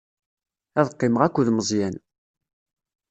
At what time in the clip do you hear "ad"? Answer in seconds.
0.79-0.87